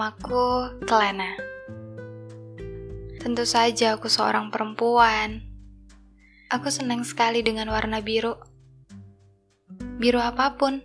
Namaku 0.00 0.80
Kelana. 0.88 1.36
Tentu 3.20 3.44
saja 3.44 4.00
aku 4.00 4.08
seorang 4.08 4.48
perempuan. 4.48 5.44
Aku 6.48 6.72
senang 6.72 7.04
sekali 7.04 7.44
dengan 7.44 7.68
warna 7.68 8.00
biru. 8.00 8.32
Biru 10.00 10.16
apa 10.24 10.56
pun. 10.56 10.80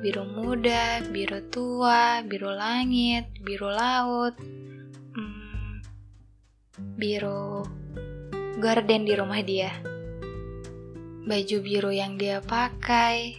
Biru 0.00 0.24
muda, 0.24 1.04
biru 1.04 1.52
tua, 1.52 2.24
biru 2.24 2.48
langit, 2.48 3.28
biru 3.44 3.68
laut. 3.68 4.32
Hmm, 5.12 5.84
biru 6.96 7.60
gorden 8.56 9.04
di 9.04 9.12
rumah 9.12 9.44
dia. 9.44 9.68
Baju 11.28 11.56
biru 11.60 11.92
yang 11.92 12.16
dia 12.16 12.40
pakai. 12.40 13.36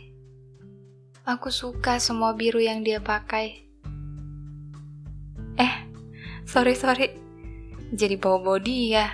Aku 1.26 1.50
suka 1.50 1.98
semua 1.98 2.38
biru 2.38 2.62
yang 2.62 2.86
dia 2.86 3.02
pakai 3.02 3.65
sorry 6.56 6.72
sorry. 6.72 7.12
Jadi 7.92 8.16
bawa 8.16 8.40
body 8.40 8.96
ya 8.96 9.12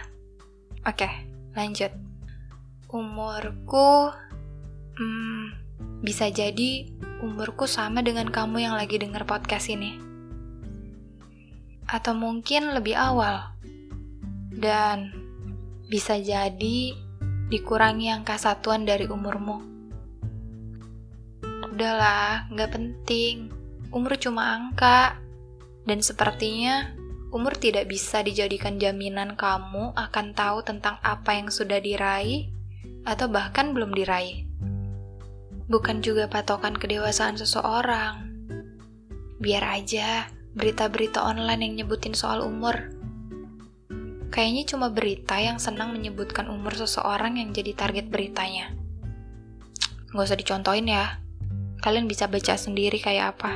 oke 0.85 1.09
lanjut. 1.57 1.89
Umurku 2.93 4.13
hmm, 4.93 5.45
bisa 6.05 6.29
jadi 6.29 6.85
umurku 7.25 7.65
sama 7.65 8.05
dengan 8.05 8.29
kamu 8.29 8.61
yang 8.61 8.77
lagi 8.77 9.01
denger 9.01 9.25
podcast 9.25 9.73
ini. 9.73 9.97
Atau 11.89 12.13
mungkin 12.13 12.77
lebih 12.77 12.93
awal. 12.93 13.57
Dan 14.53 15.09
bisa 15.89 16.21
jadi 16.21 16.93
dikurangi 17.49 18.13
angka 18.13 18.37
satuan 18.37 18.85
dari 18.85 19.09
umurmu. 19.09 19.57
Udahlah 21.73 22.53
nggak 22.53 22.69
penting. 22.69 23.49
Umur 23.89 24.13
cuma 24.21 24.61
angka. 24.61 25.17
Dan 25.89 26.05
sepertinya 26.05 27.00
Umur 27.31 27.55
tidak 27.55 27.87
bisa 27.87 28.19
dijadikan 28.19 28.75
jaminan 28.75 29.39
kamu 29.39 29.95
akan 29.95 30.35
tahu 30.35 30.67
tentang 30.67 30.99
apa 30.99 31.39
yang 31.39 31.47
sudah 31.47 31.79
diraih 31.79 32.51
atau 33.07 33.31
bahkan 33.31 33.71
belum 33.71 33.95
diraih. 33.95 34.43
Bukan 35.71 36.03
juga 36.03 36.27
patokan 36.27 36.75
kedewasaan 36.75 37.39
seseorang. 37.39 38.27
Biar 39.39 39.63
aja 39.63 40.27
berita-berita 40.59 41.23
online 41.23 41.71
yang 41.71 41.73
nyebutin 41.87 42.11
soal 42.11 42.43
umur. 42.43 42.91
Kayaknya 44.27 44.63
cuma 44.67 44.91
berita 44.91 45.39
yang 45.39 45.55
senang 45.55 45.95
menyebutkan 45.95 46.51
umur 46.51 46.75
seseorang 46.75 47.39
yang 47.39 47.55
jadi 47.55 47.71
target 47.71 48.11
beritanya. 48.11 48.75
Gak 50.11 50.27
usah 50.27 50.35
dicontohin 50.35 50.91
ya. 50.91 51.23
Kalian 51.79 52.11
bisa 52.11 52.27
baca 52.27 52.59
sendiri 52.59 52.99
kayak 52.99 53.39
apa. 53.39 53.55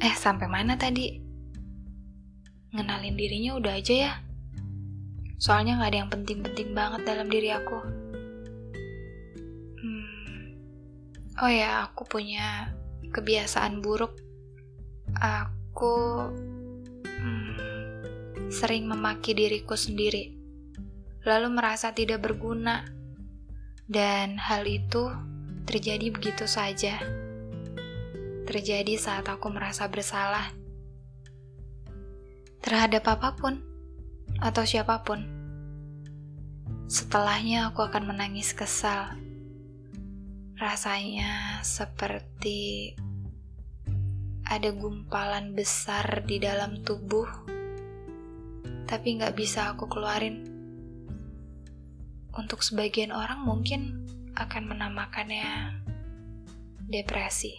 Eh, 0.00 0.16
sampai 0.16 0.48
mana 0.48 0.80
tadi? 0.80 1.25
Ngenalin 2.74 3.14
dirinya 3.14 3.52
udah 3.58 3.74
aja 3.78 3.94
ya. 3.94 4.12
Soalnya 5.36 5.78
gak 5.78 5.90
ada 5.92 5.98
yang 6.00 6.10
penting-penting 6.12 6.72
banget 6.72 7.04
dalam 7.04 7.28
diri 7.28 7.52
aku. 7.52 7.78
Hmm. 9.84 10.56
Oh 11.44 11.50
ya, 11.52 11.84
aku 11.86 12.08
punya 12.08 12.72
kebiasaan 13.12 13.84
buruk. 13.84 14.16
Aku 15.16 15.94
hmm, 17.04 17.56
sering 18.48 18.88
memaki 18.88 19.32
diriku 19.32 19.76
sendiri, 19.76 20.36
lalu 21.24 21.48
merasa 21.52 21.92
tidak 21.96 22.24
berguna, 22.24 22.84
dan 23.88 24.36
hal 24.36 24.66
itu 24.66 25.12
terjadi 25.64 26.12
begitu 26.12 26.44
saja. 26.44 27.00
Terjadi 28.46 28.94
saat 28.96 29.26
aku 29.26 29.50
merasa 29.50 29.88
bersalah 29.88 30.65
terhadap 32.66 33.06
apa 33.06 33.38
pun 33.38 33.62
atau 34.42 34.66
siapa 34.66 35.06
pun. 35.06 35.22
Setelahnya 36.90 37.70
aku 37.70 37.86
akan 37.86 38.10
menangis 38.10 38.50
kesal. 38.50 39.14
Rasanya 40.58 41.62
seperti 41.62 42.90
ada 44.42 44.74
gumpalan 44.74 45.54
besar 45.54 46.26
di 46.26 46.42
dalam 46.42 46.82
tubuh, 46.82 47.30
tapi 48.90 49.14
nggak 49.14 49.38
bisa 49.38 49.70
aku 49.70 49.86
keluarin. 49.86 50.42
Untuk 52.34 52.66
sebagian 52.66 53.14
orang 53.14 53.46
mungkin 53.46 54.10
akan 54.34 54.74
menamakannya 54.74 55.70
depresi. 56.90 57.54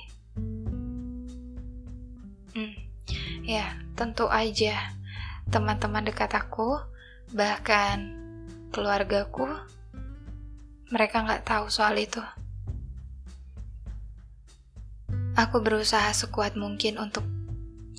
Hmm, 2.52 2.87
ya 3.48 3.80
tentu 3.96 4.28
aja 4.28 4.98
teman-teman 5.48 6.04
dekat 6.04 6.36
aku, 6.36 6.80
bahkan 7.32 8.12
keluargaku, 8.76 9.48
mereka 10.92 11.24
nggak 11.24 11.48
tahu 11.48 11.72
soal 11.72 11.96
itu. 11.96 12.20
Aku 15.38 15.62
berusaha 15.62 16.10
sekuat 16.12 16.58
mungkin 16.58 16.98
untuk 16.98 17.24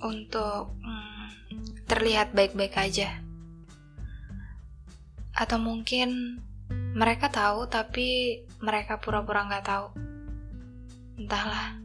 untuk 0.03 0.75
hmm, 0.83 1.27
terlihat 1.89 2.35
baik-baik 2.37 2.75
aja. 2.77 3.23
Atau 5.33 5.57
mungkin 5.63 6.43
mereka 6.93 7.31
tahu 7.31 7.71
tapi 7.71 8.43
mereka 8.61 8.99
pura-pura 8.99 9.47
nggak 9.47 9.65
tahu. 9.65 9.87
Entahlah. 11.17 11.79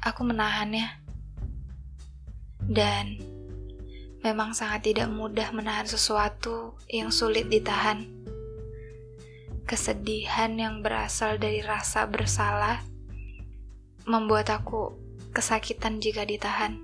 Aku 0.00 0.24
menahannya. 0.24 1.07
Dan 2.68 3.16
memang 4.20 4.52
sangat 4.52 4.92
tidak 4.92 5.08
mudah 5.08 5.48
menahan 5.56 5.88
sesuatu 5.88 6.76
yang 6.92 7.08
sulit 7.08 7.48
ditahan. 7.48 8.04
Kesedihan 9.64 10.52
yang 10.56 10.84
berasal 10.84 11.40
dari 11.40 11.64
rasa 11.64 12.04
bersalah 12.04 12.84
membuat 14.08 14.52
aku 14.52 14.96
kesakitan 15.32 16.00
jika 16.00 16.24
ditahan. 16.28 16.80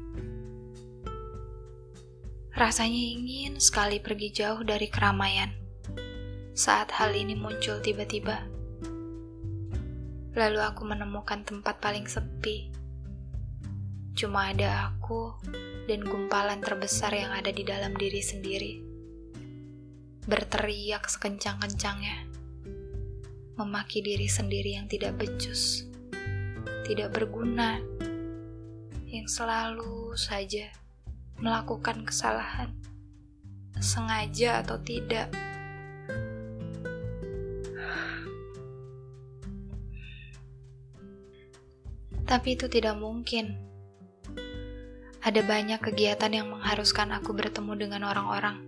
Rasanya 2.55 3.03
ingin 3.19 3.59
sekali 3.59 3.99
pergi 3.99 4.31
jauh 4.31 4.62
dari 4.62 4.87
keramaian 4.87 5.50
saat 6.55 6.87
hal 6.94 7.11
ini 7.11 7.34
muncul 7.34 7.83
tiba-tiba. 7.83 8.47
Lalu 10.39 10.61
aku 10.62 10.87
menemukan 10.87 11.43
tempat 11.43 11.83
paling 11.83 12.06
sepi. 12.06 12.71
Cuma 14.15 14.55
ada 14.55 14.94
aku 14.94 15.34
dan 15.84 16.00
gumpalan 16.00 16.65
terbesar 16.65 17.12
yang 17.12 17.33
ada 17.33 17.53
di 17.53 17.61
dalam 17.61 17.93
diri 17.93 18.25
sendiri. 18.25 18.72
Berteriak 20.25 21.05
sekencang-kencangnya, 21.05 22.25
memaki 23.61 24.00
diri 24.00 24.25
sendiri 24.25 24.81
yang 24.81 24.89
tidak 24.89 25.21
becus, 25.21 25.84
tidak 26.89 27.12
berguna, 27.12 27.77
yang 29.12 29.28
selalu 29.28 30.17
saja 30.17 30.73
melakukan 31.37 32.09
kesalahan, 32.09 32.73
sengaja 33.77 34.65
atau 34.65 34.81
tidak. 34.81 35.28
Tapi 42.25 42.56
itu 42.56 42.67
tidak 42.73 42.97
mungkin 42.97 43.74
ada 45.25 45.41
banyak 45.41 45.81
kegiatan 45.81 46.29
yang 46.29 46.53
mengharuskan 46.53 47.09
aku 47.17 47.33
bertemu 47.33 47.73
dengan 47.81 48.05
orang-orang. 48.05 48.61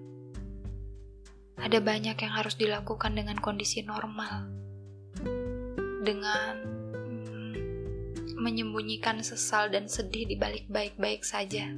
Ada 1.61 1.85
banyak 1.85 2.17
yang 2.17 2.33
harus 2.33 2.57
dilakukan 2.57 3.13
dengan 3.13 3.37
kondisi 3.37 3.85
normal, 3.85 4.49
dengan 6.01 6.65
hmm, 6.65 7.53
menyembunyikan 8.41 9.21
sesal 9.21 9.69
dan 9.69 9.85
sedih 9.85 10.25
di 10.25 10.41
balik 10.41 10.65
baik-baik 10.73 11.29
saja. 11.29 11.69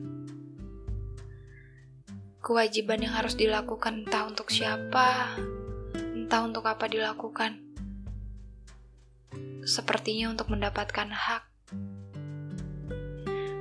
Kewajiban 2.39 3.03
yang 3.03 3.19
harus 3.19 3.35
dilakukan 3.35 4.07
entah 4.07 4.31
untuk 4.31 4.47
siapa, 4.47 5.35
entah 6.15 6.47
untuk 6.47 6.63
apa 6.71 6.87
dilakukan. 6.87 7.67
Sepertinya 9.67 10.31
untuk 10.31 10.55
mendapatkan 10.55 11.11
hak 11.11 11.43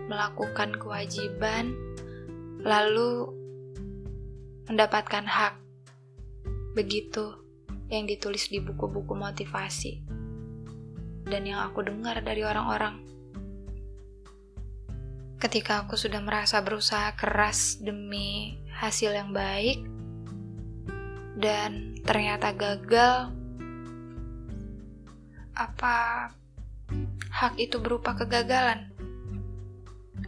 melakukan 0.07 0.75
kewajiban, 0.80 1.75
lalu 2.63 3.31
mendapatkan 4.68 5.27
hak. 5.27 5.56
Begitu 6.75 7.36
yang 7.88 8.07
ditulis 8.07 8.51
di 8.51 8.59
buku-buku 8.59 9.15
motivasi, 9.15 10.04
dan 11.27 11.44
yang 11.48 11.63
aku 11.63 11.83
dengar 11.83 12.19
dari 12.24 12.44
orang-orang. 12.44 13.04
Ketika 15.38 15.86
aku 15.86 15.94
sudah 15.94 16.18
merasa 16.19 16.59
berusaha 16.65 17.13
keras 17.13 17.77
demi 17.77 18.57
hasil 18.74 19.13
yang 19.13 19.31
baik, 19.31 19.86
dan 21.38 21.94
ternyata 22.01 22.50
gagal, 22.57 23.30
apa 25.54 25.95
hak 27.30 27.54
itu 27.62 27.77
berupa 27.77 28.18
kegagalan? 28.18 28.97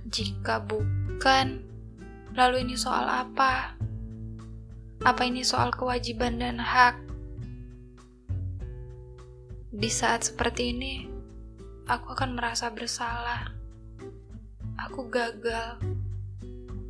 Jika 0.09 0.65
bukan, 0.65 1.61
lalu 2.33 2.65
ini 2.65 2.73
soal 2.73 3.05
apa? 3.05 3.77
Apa 5.05 5.21
ini 5.21 5.45
soal 5.45 5.69
kewajiban 5.69 6.41
dan 6.41 6.57
hak? 6.57 6.97
Di 9.69 9.85
saat 9.85 10.25
seperti 10.25 10.73
ini, 10.73 11.05
aku 11.85 12.17
akan 12.17 12.33
merasa 12.33 12.73
bersalah. 12.73 13.53
Aku 14.89 15.13
gagal 15.13 15.77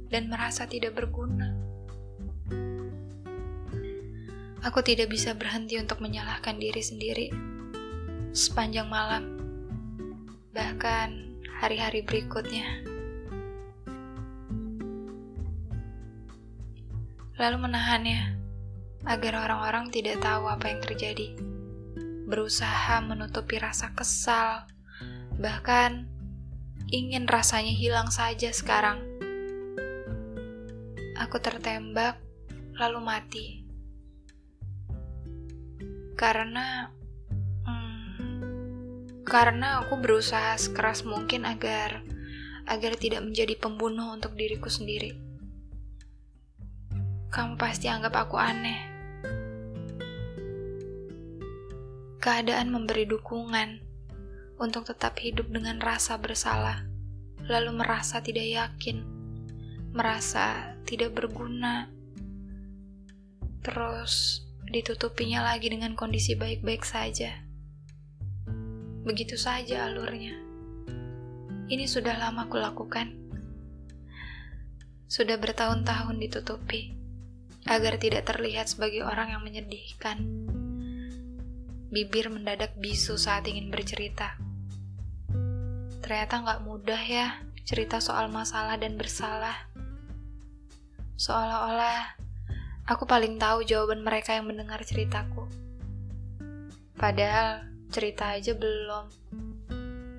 dan 0.07 0.31
merasa 0.31 0.63
tidak 0.63 0.95
berguna. 0.95 1.59
Aku 4.63 4.79
tidak 4.79 5.11
bisa 5.11 5.35
berhenti 5.35 5.75
untuk 5.75 5.99
menyalahkan 5.99 6.55
diri 6.55 6.79
sendiri 6.79 7.27
sepanjang 8.31 8.87
malam, 8.87 9.35
bahkan 10.55 11.35
hari-hari 11.59 11.99
berikutnya. 11.99 12.88
Lalu 17.39 17.71
menahannya 17.71 18.35
agar 19.07 19.47
orang-orang 19.47 19.87
tidak 19.95 20.19
tahu 20.19 20.51
apa 20.51 20.75
yang 20.75 20.83
terjadi. 20.83 21.39
Berusaha 22.27 22.99
menutupi 22.99 23.55
rasa 23.55 23.95
kesal, 23.95 24.67
bahkan 25.39 26.03
ingin 26.91 27.31
rasanya 27.31 27.71
hilang 27.71 28.11
saja 28.11 28.51
sekarang. 28.51 28.99
Aku 31.15 31.39
tertembak, 31.39 32.19
lalu 32.75 32.99
mati. 32.99 33.47
Karena 36.19 36.91
hmm, 37.63 39.23
karena 39.23 39.79
aku 39.79 39.95
berusaha 39.95 40.59
sekeras 40.59 41.07
mungkin 41.07 41.47
agar 41.47 42.03
agar 42.67 42.99
tidak 42.99 43.23
menjadi 43.23 43.55
pembunuh 43.55 44.11
untuk 44.11 44.35
diriku 44.35 44.67
sendiri 44.67 45.28
kamu 47.29 47.61
pasti 47.61 47.85
anggap 47.85 48.25
aku 48.25 48.41
aneh. 48.41 48.89
Keadaan 52.17 52.73
memberi 52.73 53.05
dukungan 53.05 53.85
untuk 54.57 54.89
tetap 54.89 55.21
hidup 55.21 55.45
dengan 55.53 55.77
rasa 55.77 56.17
bersalah, 56.17 56.89
lalu 57.45 57.79
merasa 57.79 58.19
tidak 58.19 58.49
yakin, 58.49 59.05
merasa 59.93 60.73
tidak 60.89 61.15
berguna, 61.15 61.93
terus 63.61 64.43
ditutupinya 64.65 65.45
lagi 65.53 65.69
dengan 65.69 65.93
kondisi 65.93 66.33
baik-baik 66.33 66.81
saja. 66.81 67.45
Begitu 69.05 69.37
saja 69.37 69.85
alurnya. 69.85 70.33
Ini 71.69 71.85
sudah 71.85 72.17
lama 72.17 72.49
kulakukan. 72.49 73.13
Sudah 75.05 75.37
bertahun-tahun 75.41 76.21
ditutupi 76.21 76.98
agar 77.69 78.01
tidak 78.01 78.25
terlihat 78.25 78.65
sebagai 78.65 79.05
orang 79.05 79.29
yang 79.37 79.45
menyedihkan. 79.45 80.17
Bibir 81.93 82.33
mendadak 82.33 82.73
bisu 82.81 83.13
saat 83.13 83.45
ingin 83.45 83.69
bercerita. 83.69 84.33
Ternyata 86.01 86.41
nggak 86.41 86.61
mudah 86.65 87.01
ya 87.05 87.45
cerita 87.69 88.01
soal 88.01 88.33
masalah 88.33 88.81
dan 88.81 88.97
bersalah. 88.97 89.69
Seolah-olah 91.21 92.17
aku 92.89 93.05
paling 93.05 93.37
tahu 93.37 93.61
jawaban 93.61 94.01
mereka 94.01 94.33
yang 94.33 94.49
mendengar 94.49 94.81
ceritaku. 94.81 95.45
Padahal 96.97 97.69
cerita 97.93 98.33
aja 98.33 98.57
belum, 98.57 99.05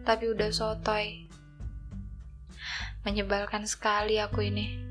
tapi 0.06 0.31
udah 0.31 0.55
sotoy. 0.55 1.26
Menyebalkan 3.03 3.67
sekali 3.67 4.23
aku 4.23 4.46
ini. 4.46 4.90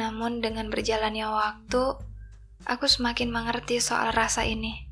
Namun 0.00 0.40
dengan 0.40 0.72
berjalannya 0.72 1.28
waktu, 1.28 1.84
aku 2.64 2.88
semakin 2.88 3.28
mengerti 3.28 3.84
soal 3.84 4.16
rasa 4.16 4.48
ini. 4.48 4.88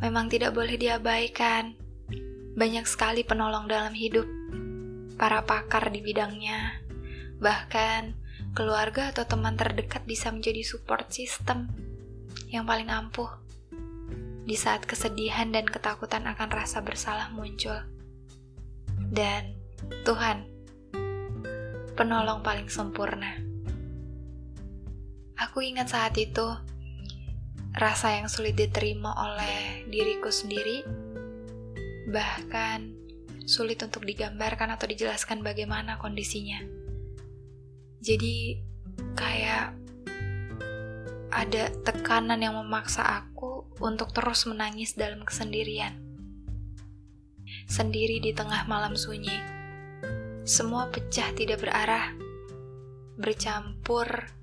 Memang 0.00 0.32
tidak 0.32 0.56
boleh 0.56 0.80
diabaikan. 0.80 1.76
Banyak 2.56 2.88
sekali 2.88 3.20
penolong 3.20 3.68
dalam 3.68 3.92
hidup, 3.92 4.24
para 5.20 5.44
pakar 5.44 5.92
di 5.92 6.00
bidangnya, 6.00 6.80
bahkan 7.36 8.16
keluarga 8.56 9.12
atau 9.12 9.28
teman 9.28 9.60
terdekat 9.60 10.08
bisa 10.08 10.32
menjadi 10.32 10.64
support 10.64 11.12
system 11.12 11.68
yang 12.48 12.64
paling 12.64 12.88
ampuh 12.88 13.28
di 14.48 14.56
saat 14.56 14.88
kesedihan 14.88 15.52
dan 15.52 15.68
ketakutan 15.68 16.24
akan 16.24 16.48
rasa 16.48 16.80
bersalah 16.80 17.28
muncul. 17.28 17.76
Dan 19.12 19.54
Tuhan, 20.08 20.48
penolong 21.92 22.40
paling 22.40 22.72
sempurna. 22.72 23.47
Aku 25.38 25.62
ingat 25.62 25.94
saat 25.94 26.18
itu, 26.18 26.50
rasa 27.78 28.18
yang 28.18 28.26
sulit 28.26 28.58
diterima 28.58 29.14
oleh 29.14 29.86
diriku 29.86 30.34
sendiri, 30.34 30.82
bahkan 32.10 32.90
sulit 33.46 33.78
untuk 33.86 34.02
digambarkan 34.02 34.74
atau 34.74 34.90
dijelaskan 34.90 35.46
bagaimana 35.46 35.94
kondisinya. 36.02 36.58
Jadi, 38.02 38.58
kayak 39.14 39.78
ada 41.30 41.70
tekanan 41.86 42.42
yang 42.42 42.58
memaksa 42.58 43.06
aku 43.06 43.62
untuk 43.78 44.10
terus 44.10 44.42
menangis 44.42 44.98
dalam 44.98 45.22
kesendirian. 45.22 46.02
Sendiri 47.70 48.18
di 48.18 48.34
tengah 48.34 48.66
malam 48.66 48.98
sunyi, 48.98 49.38
semua 50.42 50.90
pecah 50.90 51.30
tidak 51.36 51.62
berarah, 51.62 52.10
bercampur 53.20 54.37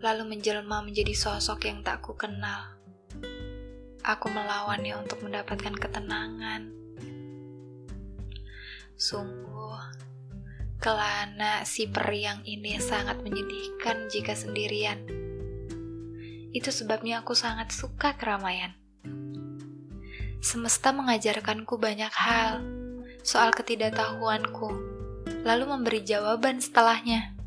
lalu 0.00 0.36
menjelma 0.36 0.80
menjadi 0.80 1.12
sosok 1.12 1.68
yang 1.68 1.84
tak 1.84 2.00
ku 2.00 2.16
kenal. 2.16 2.72
Aku 4.00 4.32
melawannya 4.32 4.96
untuk 4.96 5.20
mendapatkan 5.20 5.76
ketenangan. 5.76 6.72
Sungguh, 8.96 9.76
kelana 10.80 11.68
si 11.68 11.84
periang 11.84 12.40
ini 12.48 12.80
sangat 12.80 13.20
menyedihkan 13.20 14.08
jika 14.08 14.32
sendirian. 14.32 15.04
Itu 16.56 16.72
sebabnya 16.72 17.20
aku 17.20 17.36
sangat 17.36 17.68
suka 17.68 18.16
keramaian. 18.16 18.72
Semesta 20.40 20.96
mengajarkanku 20.96 21.76
banyak 21.76 22.12
hal 22.16 22.64
soal 23.20 23.52
ketidaktahuanku, 23.52 24.72
lalu 25.44 25.64
memberi 25.68 26.00
jawaban 26.00 26.64
setelahnya 26.64 27.39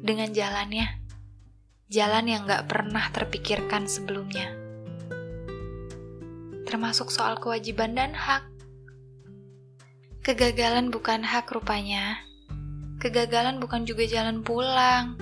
dengan 0.00 0.32
jalannya, 0.32 0.88
jalan 1.92 2.24
yang 2.24 2.48
gak 2.48 2.72
pernah 2.72 3.04
terpikirkan 3.12 3.84
sebelumnya. 3.84 4.48
Termasuk 6.64 7.12
soal 7.12 7.36
kewajiban 7.36 7.92
dan 7.92 8.16
hak. 8.16 8.48
Kegagalan 10.24 10.88
bukan 10.92 11.24
hak 11.24 11.48
rupanya. 11.52 12.20
Kegagalan 13.00 13.60
bukan 13.60 13.88
juga 13.88 14.04
jalan 14.04 14.44
pulang. 14.44 15.16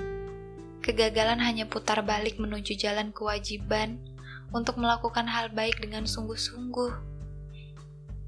Kegagalan 0.82 1.38
hanya 1.42 1.66
putar 1.66 2.02
balik 2.02 2.38
menuju 2.38 2.74
jalan 2.78 3.14
kewajiban 3.14 3.98
untuk 4.54 4.78
melakukan 4.78 5.26
hal 5.26 5.50
baik 5.54 5.78
dengan 5.82 6.06
sungguh-sungguh. 6.06 6.92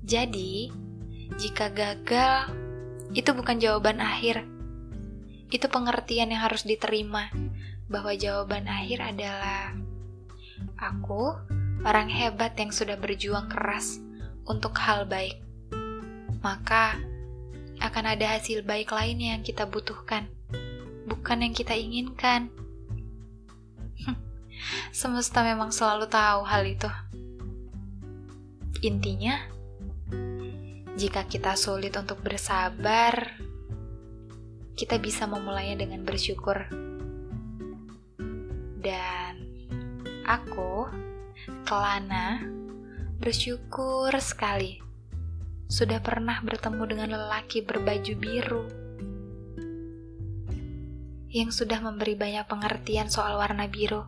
Jadi, 0.06 0.72
jika 1.36 1.68
gagal, 1.70 2.50
itu 3.12 3.30
bukan 3.34 3.58
jawaban 3.58 4.00
akhir, 4.00 4.46
itu 5.50 5.66
pengertian 5.66 6.30
yang 6.30 6.46
harus 6.46 6.62
diterima 6.62 7.30
bahwa 7.90 8.14
jawaban 8.14 8.70
akhir 8.70 9.02
adalah 9.02 9.74
aku 10.78 11.34
orang 11.82 12.06
hebat 12.06 12.54
yang 12.54 12.70
sudah 12.70 12.94
berjuang 12.94 13.50
keras 13.50 13.98
untuk 14.46 14.78
hal 14.78 15.10
baik. 15.10 15.42
Maka 16.40 16.96
akan 17.82 18.04
ada 18.14 18.38
hasil 18.38 18.62
baik 18.62 18.94
lainnya 18.94 19.36
yang 19.36 19.42
kita 19.42 19.66
butuhkan, 19.66 20.30
bukan 21.10 21.44
yang 21.44 21.54
kita 21.56 21.74
inginkan. 21.74 22.52
Semesta 24.92 25.42
memang 25.42 25.72
selalu 25.72 26.06
tahu 26.06 26.46
hal 26.46 26.62
itu. 26.68 26.90
Intinya, 28.80 29.36
jika 30.96 31.24
kita 31.28 31.56
sulit 31.56 31.96
untuk 31.96 32.20
bersabar, 32.20 33.40
kita 34.80 34.96
bisa 34.96 35.28
memulainya 35.28 35.84
dengan 35.84 36.08
bersyukur. 36.08 36.56
Dan 38.80 39.44
aku, 40.24 40.88
Kelana, 41.68 42.40
bersyukur 43.20 44.08
sekali 44.16 44.80
sudah 45.68 46.00
pernah 46.00 46.40
bertemu 46.40 46.82
dengan 46.88 47.08
lelaki 47.12 47.60
berbaju 47.60 48.12
biru 48.16 48.64
yang 51.30 51.52
sudah 51.52 51.78
memberi 51.78 52.18
banyak 52.18 52.42
pengertian 52.48 53.06
soal 53.06 53.38
warna 53.38 53.70
biru 53.70 54.02